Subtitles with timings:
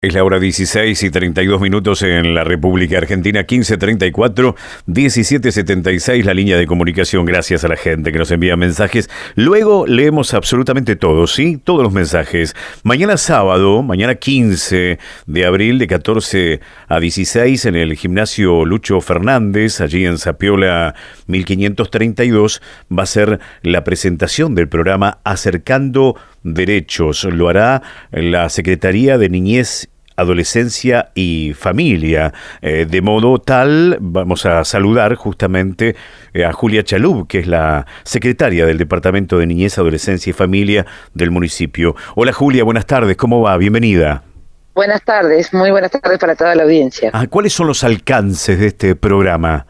[0.00, 4.54] Es la hora 16 y 32 minutos en la República Argentina, 1534,
[4.86, 7.24] 1776, la línea de comunicación.
[7.26, 9.10] Gracias a la gente que nos envía mensajes.
[9.34, 11.56] Luego leemos absolutamente todos, ¿sí?
[11.56, 12.54] Todos los mensajes.
[12.84, 19.80] Mañana sábado, mañana 15 de abril, de 14 a 16, en el gimnasio Lucho Fernández,
[19.80, 20.94] allí en Zapiola
[21.26, 22.62] 1532,
[22.96, 27.24] va a ser la presentación del programa Acercando Derechos.
[27.24, 29.87] Lo hará la Secretaría de Niñez
[30.18, 32.34] adolescencia y familia.
[32.60, 35.94] Eh, de modo tal, vamos a saludar justamente
[36.34, 40.84] eh, a Julia Chalub, que es la secretaria del Departamento de Niñez, Adolescencia y Familia
[41.14, 41.94] del municipio.
[42.16, 43.56] Hola Julia, buenas tardes, ¿cómo va?
[43.56, 44.24] Bienvenida.
[44.74, 47.10] Buenas tardes, muy buenas tardes para toda la audiencia.
[47.12, 49.66] Ah, ¿Cuáles son los alcances de este programa?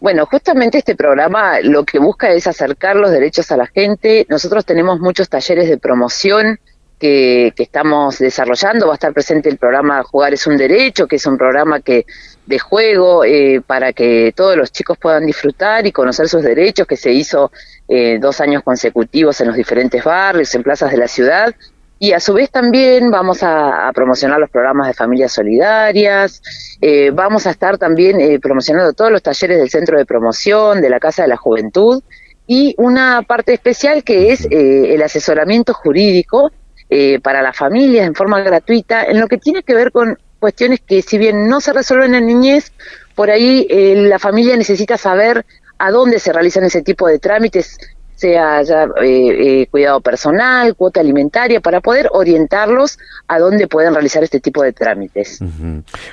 [0.00, 4.26] Bueno, justamente este programa lo que busca es acercar los derechos a la gente.
[4.28, 6.58] Nosotros tenemos muchos talleres de promoción
[6.98, 8.86] que, estamos desarrollando.
[8.86, 12.06] Va a estar presente el programa Jugar es un Derecho, que es un programa que
[12.46, 16.96] de juego eh, para que todos los chicos puedan disfrutar y conocer sus derechos, que
[16.96, 17.50] se hizo
[17.88, 21.54] eh, dos años consecutivos en los diferentes barrios, en plazas de la ciudad.
[21.98, 26.42] Y a su vez también vamos a, promocionar los programas de familias solidarias,
[26.80, 31.00] eh, vamos a estar también promocionando todos los talleres del Centro de Promoción, de la
[31.00, 32.02] Casa de la Juventud,
[32.46, 36.50] y una parte especial que es el asesoramiento jurídico
[36.90, 40.80] eh, para las familias en forma gratuita, en lo que tiene que ver con cuestiones
[40.80, 42.72] que si bien no se resuelven en niñez,
[43.14, 45.46] por ahí eh, la familia necesita saber
[45.78, 47.78] a dónde se realizan ese tipo de trámites,
[48.14, 54.40] sea ya eh, cuidado personal, cuota alimentaria, para poder orientarlos a dónde pueden realizar este
[54.40, 55.40] tipo de trámites.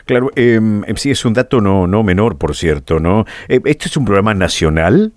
[0.06, 3.26] Claro, em, sí es un dato no, no menor, por cierto, ¿no?
[3.48, 5.12] ¿Este es un programa nacional?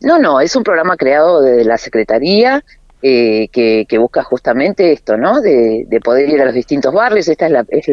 [0.00, 2.64] No, no, es un programa creado desde la Secretaría
[3.02, 5.40] eh, que, busca justamente esto, ¿no?
[5.40, 7.28] De, poder ir a los distintos barrios.
[7.28, 7.86] Esta es, la, es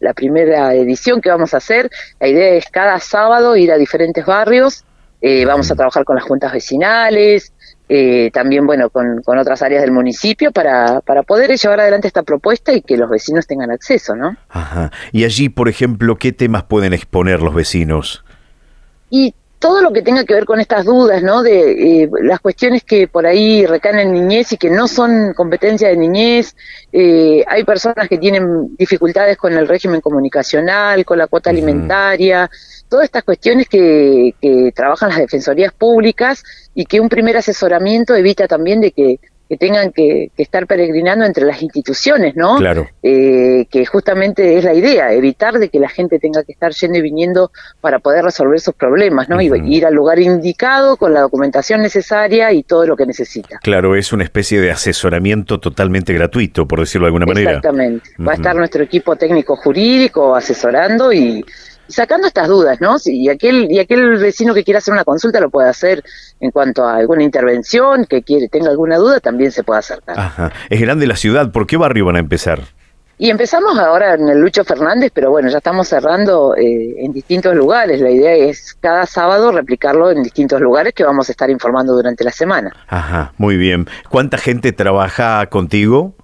[0.00, 1.90] la primera edición que vamos a hacer.
[2.20, 4.84] La idea es cada sábado ir a diferentes barrios.
[5.20, 7.52] Eh, vamos a trabajar con las juntas vecinales,
[7.88, 12.22] eh, también, bueno, con, con, otras áreas del municipio para, para poder llevar adelante esta
[12.22, 14.36] propuesta y que los vecinos tengan acceso, ¿no?
[14.48, 14.92] Ajá.
[15.10, 18.24] Y allí, por ejemplo, ¿qué temas pueden exponer los vecinos?
[19.10, 21.42] Y todo lo que tenga que ver con estas dudas, ¿no?
[21.42, 25.88] De eh, las cuestiones que por ahí recaen en niñez y que no son competencia
[25.88, 26.54] de niñez.
[26.92, 32.48] Eh, hay personas que tienen dificultades con el régimen comunicacional, con la cuota alimentaria,
[32.88, 36.44] todas estas cuestiones que, que trabajan las defensorías públicas
[36.74, 41.44] y que un primer asesoramiento evita también de que que tengan que, estar peregrinando entre
[41.44, 42.56] las instituciones, ¿no?
[42.56, 42.88] Claro.
[43.02, 46.98] Eh, que justamente es la idea, evitar de que la gente tenga que estar yendo
[46.98, 47.50] y viniendo
[47.80, 49.40] para poder resolver sus problemas, ¿no?
[49.40, 53.58] Y ir al lugar indicado con la documentación necesaria y todo lo que necesita.
[53.62, 57.50] Claro, es una especie de asesoramiento totalmente gratuito, por decirlo de alguna manera.
[57.52, 58.10] Exactamente.
[58.20, 61.44] Va a estar nuestro equipo técnico jurídico asesorando y
[61.88, 62.96] sacando estas dudas, ¿no?
[63.04, 66.04] Y aquel, y aquel vecino que quiera hacer una consulta lo puede hacer
[66.40, 70.18] en cuanto a alguna intervención, que quiere, tenga alguna duda, también se puede acercar.
[70.18, 70.52] Ajá.
[70.70, 72.60] Es grande la ciudad, ¿por qué barrio van a empezar?
[73.20, 77.52] Y empezamos ahora en el Lucho Fernández, pero bueno, ya estamos cerrando eh, en distintos
[77.56, 78.00] lugares.
[78.00, 82.22] La idea es cada sábado replicarlo en distintos lugares que vamos a estar informando durante
[82.22, 82.72] la semana.
[82.86, 83.88] Ajá, muy bien.
[84.08, 86.14] ¿Cuánta gente trabaja contigo?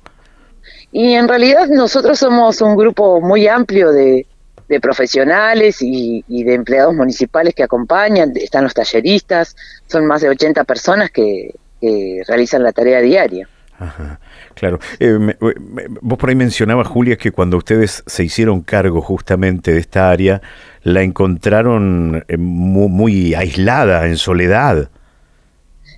[0.92, 4.28] Y en realidad nosotros somos un grupo muy amplio de,
[4.68, 10.64] de profesionales y, de empleados municipales que acompañan, están los talleristas, son más de 80
[10.64, 11.54] personas que,
[12.26, 13.46] realizan la tarea diaria.
[13.78, 14.18] Ajá,
[14.54, 14.78] claro.
[14.98, 15.18] Eh,
[16.00, 20.40] vos por ahí mencionabas, Julia, que cuando ustedes se hicieron cargo justamente de esta área,
[20.82, 24.88] la encontraron eh, muy aislada, en soledad.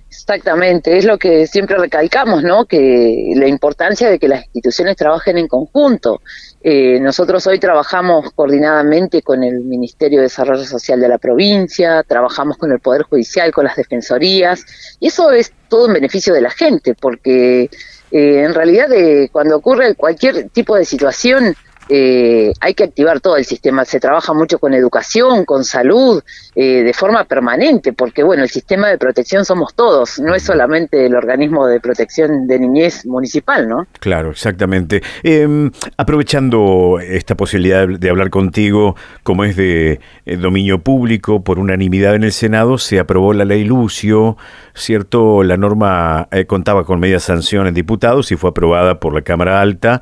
[0.09, 2.65] Exactamente, es lo que siempre recalcamos, ¿no?
[2.65, 6.21] Que la importancia de que las instituciones trabajen en conjunto.
[6.69, 12.57] Eh, nosotros hoy trabajamos coordinadamente con el Ministerio de Desarrollo Social de la provincia, trabajamos
[12.57, 14.65] con el Poder Judicial, con las defensorías,
[14.99, 17.69] y eso es todo en beneficio de la gente, porque
[18.11, 21.55] eh, en realidad eh, cuando ocurre cualquier tipo de situación,
[21.89, 23.85] eh, hay que activar todo el sistema.
[23.85, 26.21] Se trabaja mucho con educación, con salud,
[26.55, 31.05] eh, de forma permanente, porque bueno, el sistema de protección somos todos, no es solamente
[31.05, 33.87] el organismo de protección de niñez municipal, ¿no?
[33.99, 35.01] Claro, exactamente.
[35.23, 42.15] Em, aprovechando esta posibilidad de hablar contigo, como es de eh, dominio público, por unanimidad
[42.15, 44.37] en el Senado se aprobó la ley Lucio,
[44.73, 45.43] ¿cierto?
[45.43, 50.01] La norma contaba con media sanción en diputados y fue aprobada por la Cámara Alta.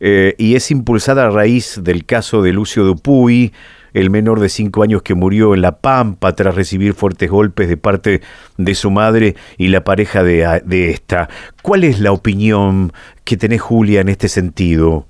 [0.00, 3.52] Y es impulsada a raíz del caso de Lucio Dupuy,
[3.94, 7.76] el menor de cinco años que murió en La Pampa tras recibir fuertes golpes de
[7.76, 8.20] parte
[8.58, 11.30] de su madre y la pareja de, de esta.
[11.62, 12.92] ¿Cuál es la opinión
[13.24, 15.06] que tenés, Julia, en este sentido?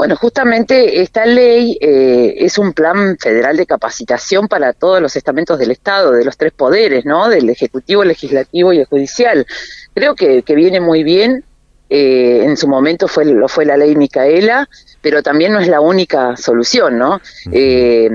[0.00, 5.58] Bueno, justamente esta ley eh, es un plan federal de capacitación para todos los estamentos
[5.58, 7.28] del Estado, de los tres poderes, ¿no?
[7.28, 9.46] Del Ejecutivo, Legislativo y el Judicial.
[9.92, 11.44] Creo que, viene muy bien.
[11.92, 14.68] Eh, en su momento fue lo fue la ley Micaela,
[15.00, 17.20] pero también no es la única solución, ¿no?
[17.50, 18.08] Eh,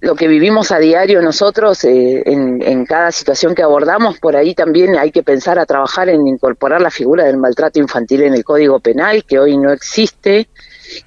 [0.00, 4.96] lo que vivimos a diario nosotros en, en, cada situación que abordamos, por ahí también
[4.96, 8.80] hay que pensar a trabajar en incorporar la figura del maltrato infantil en el Código
[8.80, 10.48] Penal, que hoy no existe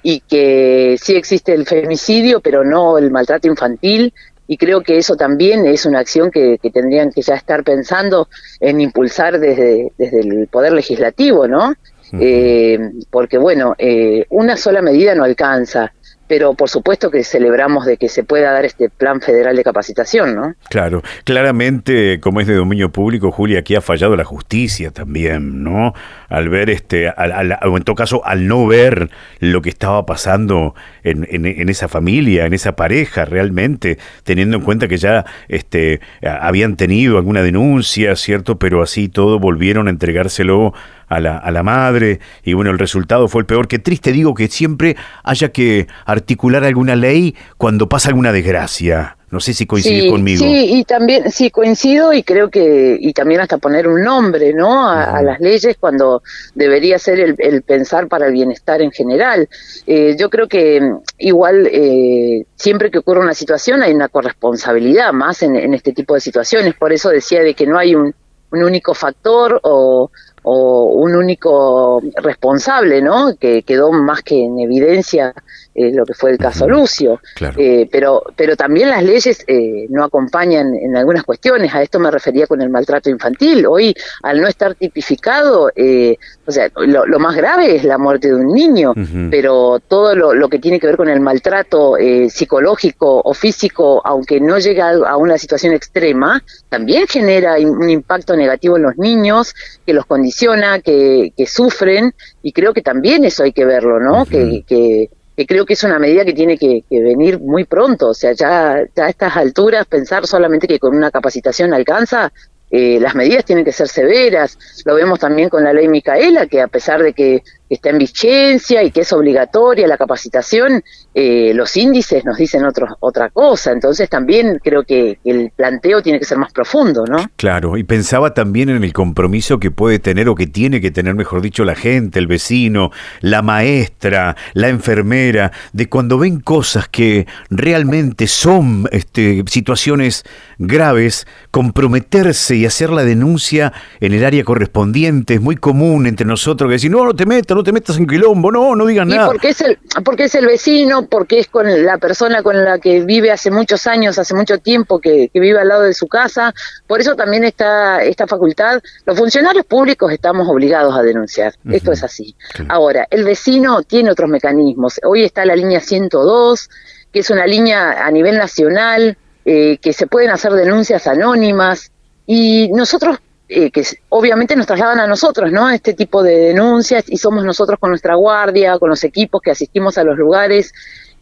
[0.02, 4.14] y que sí existe el femicidio, pero no el maltrato infantil,
[4.46, 8.28] y creo que eso también es una acción que, tendrían que ya estar pensando
[8.60, 11.74] en impulsar desde, desde el Poder Legislativo, ¿no?
[12.20, 12.78] Eh,
[13.10, 15.92] porque bueno, eh, una sola medida no alcanza
[16.26, 20.34] pero por supuesto que celebramos de que se pueda dar este plan federal de capacitación,
[20.34, 20.54] ¿no?
[20.70, 25.92] Claro, claramente, como es de dominio público, Julia, aquí ha fallado la justicia también, ¿no?
[26.28, 29.10] Al ver este, al, o en todo caso, al no ver
[29.40, 34.88] lo que estaba pasando en, en, esa familia, en esa pareja, realmente, teniendo en cuenta
[34.88, 38.58] que ya este, habían tenido alguna denuncia, ¿cierto?
[38.58, 40.74] Pero así todo volvieron a entregárselo
[41.14, 43.68] a la, a la madre y bueno, el resultado fue el peor.
[43.68, 49.16] Qué triste digo que siempre haya que articular alguna ley cuando pasa alguna desgracia.
[49.34, 50.44] No sé si coincide conmigo.
[50.44, 54.88] Sí, y también, sí, coincido y creo que, y también hasta poner un nombre, ¿no?
[54.88, 56.22] A, las leyes cuando
[56.54, 59.48] debería ser el, pensar para el bienestar en general.
[59.88, 65.12] Eh, yo creo que mm, igual eh, siempre que ocurre una situación hay una corresponsabilidad
[65.12, 66.74] más en, en, este tipo de situaciones.
[66.74, 68.14] Por eso decía de que no hay un,
[68.54, 70.10] un único factor o,
[70.44, 73.34] o un único responsable, ¿no?
[73.36, 75.34] Que quedó más que en evidencia
[75.74, 77.20] eh, lo que fue el caso Lucio.
[77.56, 81.74] Eh, pero, pero también las leyes eh, no acompañan en algunas cuestiones.
[81.74, 83.66] A esto me refería con el maltrato infantil.
[83.66, 83.92] Hoy,
[84.22, 88.92] al no estar tipificado, o sea, lo, más grave es la muerte de un niño,
[89.30, 91.94] pero todo lo, que tiene que ver con el maltrato
[92.28, 98.76] psicológico o físico, aunque no llega a una situación extrema, también genera un impacto negativo
[98.76, 99.54] en los niños,
[99.84, 104.24] que los condiciona, que, sufren, y creo que también eso hay que verlo, ¿no?
[104.24, 108.08] que, que que creo que es una medida que tiene que, venir muy pronto.
[108.10, 112.32] O sea, ya, ya a estas alturas pensar solamente que con una capacitación alcanza,
[112.70, 114.58] eh, las medidas tienen que ser severas.
[114.84, 118.82] Lo vemos también con la ley Micaela, que a pesar de que está en vigencia
[118.82, 120.82] y que es obligatoria la capacitación,
[121.14, 123.72] eh, los índices nos dicen otro, otra cosa.
[123.72, 127.16] Entonces también creo que el planteo tiene que ser más profundo, ¿no?
[127.36, 131.14] Claro, y pensaba también en el compromiso que puede tener o que tiene que tener,
[131.14, 132.90] mejor dicho, la gente, el vecino,
[133.20, 140.24] la maestra, la enfermera, de cuando ven cosas que realmente son este, situaciones
[140.58, 145.34] graves, comprometerse y hacer la denuncia en el área correspondiente.
[145.34, 148.06] Es muy común entre nosotros que decir, no, no te metas, no te metas en
[148.06, 149.26] quilombo, no, no digas nada.
[149.26, 153.00] Porque es, el, porque es el vecino, porque es con la persona con la que
[153.00, 156.54] vive hace muchos años, hace mucho tiempo que, vive al lado de su casa.
[156.86, 158.80] Por eso también está esta facultad.
[159.04, 161.54] Los funcionarios públicos estamos obligados a denunciar.
[161.70, 162.34] Esto es así.
[162.68, 165.00] Ahora, el vecino tiene otros mecanismos.
[165.04, 166.70] Hoy está la línea 102,
[167.12, 171.90] que es una línea a nivel nacional, eh, que se pueden hacer denuncias anónimas.
[172.26, 173.18] Y nosotros
[173.48, 175.68] eh, que obviamente nos trasladan a nosotros, ¿no?
[175.68, 179.98] Este tipo de denuncias y somos nosotros con nuestra guardia, con los equipos que asistimos
[179.98, 180.72] a los lugares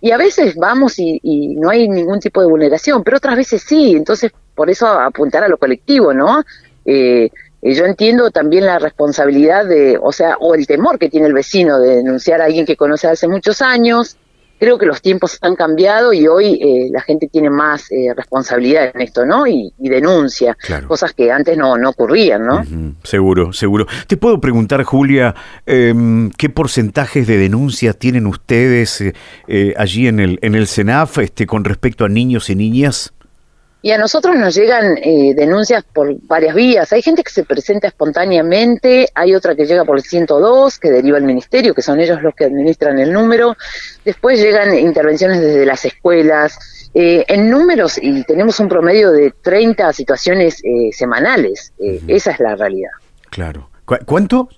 [0.00, 1.20] y a veces vamos y,
[1.56, 5.48] no hay ningún tipo de vulneración, pero otras veces sí, entonces por eso apuntar a
[5.48, 6.42] lo colectivo, ¿no?
[6.84, 7.30] Eh,
[7.62, 11.32] eh, yo entiendo también la responsabilidad de, o sea, o el temor que tiene el
[11.32, 14.16] vecino de denunciar a alguien que conoce hace muchos años,
[14.62, 18.92] creo que los tiempos han cambiado y hoy eh, la gente tiene más eh, responsabilidad
[18.94, 19.44] en esto, ¿no?
[19.44, 22.64] Y, denuncia, cosas que antes no, no ocurrían, ¿no?
[23.02, 23.88] Seguro, seguro.
[24.06, 25.34] Te puedo preguntar, Julia,
[25.66, 29.02] em, ¿qué porcentajes de denuncias tienen ustedes
[29.48, 33.12] eh, allí en el, en el CENAF este, con respecto a niños y niñas?
[33.84, 36.92] Y a nosotros nos llegan eh, denuncias por varias vías.
[36.92, 41.16] Hay gente que se presenta espontáneamente, hay otra que llega por el 102, que deriva
[41.16, 43.56] al ministerio, que son ellos los que administran el número.
[44.04, 46.90] Después llegan intervenciones desde las escuelas.
[46.94, 51.72] Eh, en números, y tenemos un promedio de 30 situaciones eh, semanales.
[52.06, 52.90] Esa es la realidad.
[53.30, 53.68] Claro.
[53.84, 54.48] ¿Cuánto?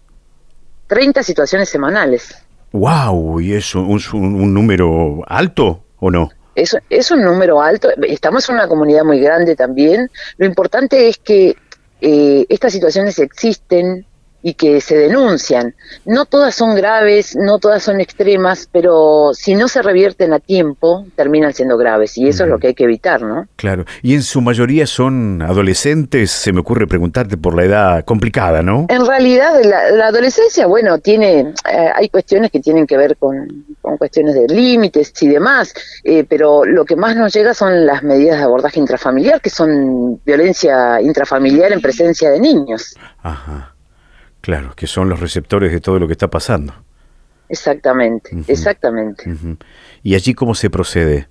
[0.89, 2.37] 30 situaciones semanales.
[2.73, 3.41] ¡Wow!
[3.41, 6.29] ¿Y es un número alto o no?
[6.55, 10.11] Es, es un número alto, estamos en una comunidad muy grande también.
[10.37, 11.57] Lo importante es que
[12.01, 14.07] eh, estas situaciones existen
[14.45, 15.75] y que se denuncian.
[16.05, 21.07] No todas son graves, no todas son extremas, pero si no se revierten a tiempo,
[21.17, 23.49] terminan siendo graves y eso es lo que hay que evitar, ¿no?
[23.57, 28.63] Claro, y en su mayoría son adolescentes, se me ocurre preguntarte por la edad complicada,
[28.63, 28.85] ¿no?
[28.91, 33.65] En realidad, la, adolescencia, bueno, tiene, eh, hay cuestiones que tienen que ver con,
[33.97, 35.73] cuestiones de límites y demás,
[36.03, 40.21] eh, pero lo que más nos llega son las medidas de abordaje intrafamiliar, que son
[40.23, 42.95] violencia intrafamiliar en presencia de niños.
[43.23, 43.74] Ajá,
[44.45, 46.75] claro, que son los receptores de todo lo que está pasando.
[47.49, 49.25] Exactamente, exactamente.
[50.03, 51.29] ¿Y allí cómo se procede?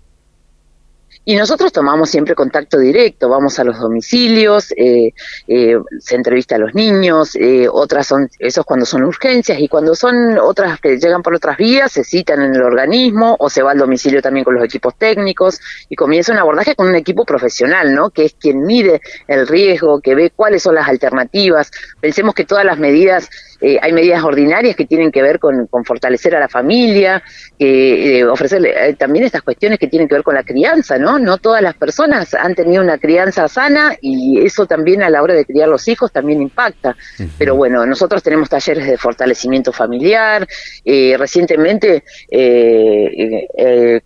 [1.25, 5.13] Y nosotros tomamos siempre contacto directo, vamos a los domicilios, eh,
[5.47, 9.95] eh, se entrevista a los niños, eh, otras son, esos cuando son urgencias y cuando
[9.95, 13.71] son otras que llegan por otras vías, se citan en el organismo o se va
[13.71, 17.95] al domicilio también con los equipos técnicos y comienza un abordaje con un equipo profesional,
[17.95, 18.09] ¿no?
[18.09, 21.71] Que es quien mide el riesgo, que ve cuáles son las alternativas.
[22.01, 23.29] Pensemos que todas las medidas
[23.81, 27.23] hay medidas ordinarias que tienen que ver con, fortalecer a la familia,
[27.57, 31.12] que ofrecerle también estas cuestiones que tienen que ver con la crianza, ¿no?
[31.19, 35.33] No todas las personas han tenido una crianza sana y eso también a la hora
[35.33, 36.95] de criar los hijos también impacta.
[37.37, 40.47] Pero bueno, nosotros tenemos talleres de fortalecimiento familiar,
[40.85, 42.03] recientemente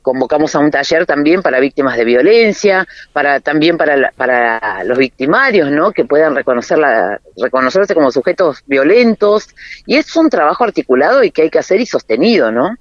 [0.02, 5.72] convocamos a un taller también para víctimas de violencia, para también para, para los victimarios,
[5.72, 5.92] ¿no?
[5.92, 9.50] Que puedan reconocer la, reconocerse como sujetos violentos
[9.86, 12.76] y es un trabajo articulado y que hay que hacer y sostenido, ¿no?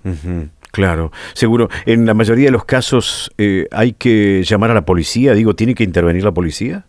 [0.76, 1.70] Claro, seguro.
[1.86, 5.74] En la mayoría de los casos eh, hay que llamar a la policía, digo, ¿tiene
[5.74, 6.84] que intervenir la policía?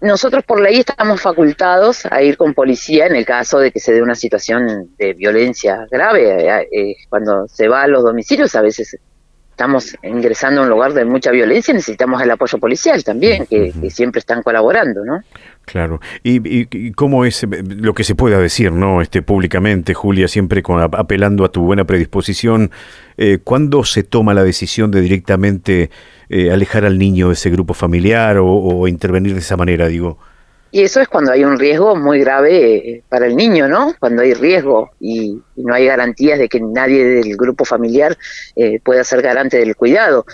[0.00, 3.92] Nosotros por ley estamos facultados a ir con policía en el caso de que se
[3.92, 6.46] dé una situación de violencia grave.
[6.46, 8.96] Eh, eh, cuando se va a los domicilios a veces
[9.54, 14.18] estamos ingresando a un lugar de mucha violencia, necesitamos el apoyo policial también, que, siempre
[14.18, 15.20] están colaborando, ¿no?
[15.64, 16.00] Claro.
[16.24, 21.44] ¿Y, cómo es lo que se pueda decir, no, este, públicamente, Julia, siempre con, apelando
[21.44, 22.72] a tu buena predisposición?
[23.16, 25.88] Eh, ¿Cuándo se toma la decisión de directamente
[26.28, 30.18] eh, alejar al niño de ese grupo familiar o, o intervenir de esa manera, digo?
[30.74, 33.94] Y eso es cuando hay un riesgo muy grave eh, para el niño, ¿no?
[34.00, 38.18] Cuando hay riesgo y, no hay garantías de que nadie del grupo familiar
[38.56, 40.26] eh, pueda ser garante del cuidado.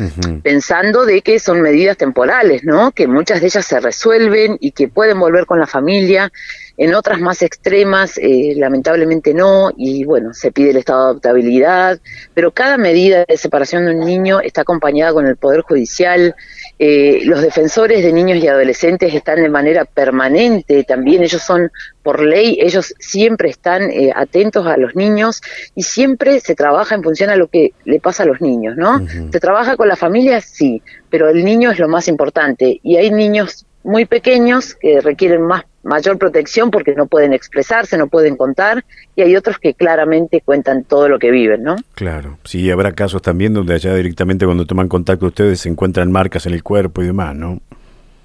[0.43, 2.91] Pensando de que son medidas temporales, ¿no?
[2.93, 6.33] Que muchas de ellas se resuelven y que pueden volver con la familia
[6.81, 12.01] en otras más extremas, eh, lamentablemente no, y bueno, se pide el estado de adaptabilidad,
[12.33, 16.35] pero cada medida de separación de un niño está acompañada con el Poder Judicial.
[16.79, 21.71] Eh, los defensores de niños y adolescentes están de manera permanente también, ellos son
[22.03, 25.43] por ley, ellos siempre están eh, atentos a los niños
[25.75, 29.07] y siempre se trabaja en función a lo que le pasa a los niños, ¿no?
[29.31, 33.11] Se trabaja con la familia, sí, pero el niño es lo más importante y hay
[33.11, 38.85] niños muy pequeños que requieren más mayor protección porque no pueden expresarse, no pueden contar,
[39.17, 41.77] y hay otros que claramente cuentan todo lo que viven, ¿no?
[41.95, 46.47] Claro, sí, habrá casos también donde allá directamente cuando toman contacto ustedes se encuentran marcas
[46.47, 47.61] en el cuerpo y demás, ¿no?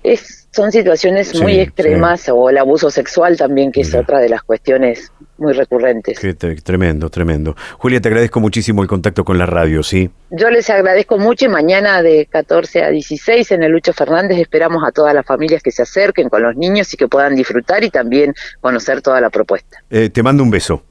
[0.03, 4.43] Es, son situaciones muy extremas, o el abuso sexual también, que es otra de las
[4.43, 6.19] cuestiones muy recurrentes.
[6.63, 7.55] tremendo, tremendo.
[7.77, 10.09] Julia, te agradezco muchísimo el contacto con la radio, ¿sí?
[10.29, 14.83] Yo les agradezco mucho y mañana de 14 a 16 en el Lucho Fernández esperamos
[14.87, 17.89] a todas las familias que se acerquen con los niños y que puedan disfrutar y
[17.89, 19.77] también conocer toda la propuesta.
[19.89, 20.83] Eh, te mando un beso.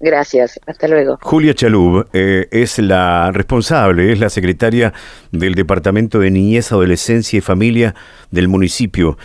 [0.00, 1.18] Gracias, hasta luego.
[1.22, 4.92] Julia Chalub eh, es la responsable, es la secretaria
[5.32, 7.94] del Departamento de Niñez, Adolescencia y Familia
[8.30, 9.18] del municipio.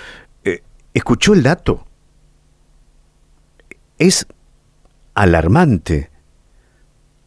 [0.43, 0.61] Eh,
[0.93, 1.85] ¿Escuchó el dato?
[3.99, 4.25] Es
[5.13, 6.09] alarmante.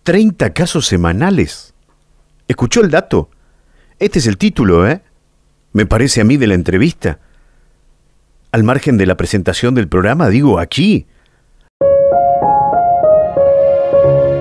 [0.02, 1.74] 30 casos semanales.
[2.48, 3.30] ¿Escuchó el dato?
[3.98, 5.02] Este es el título, ¿eh?
[5.72, 7.18] Me parece a mí de la entrevista.
[8.52, 11.06] Al margen de la presentación del programa, digo aquí.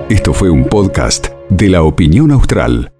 [0.08, 2.92] Esto fue un podcast de la opinión austral.